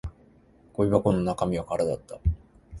[0.73, 2.17] ゴミ箱の中身は空だった